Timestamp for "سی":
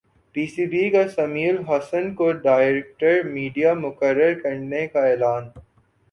0.47-0.65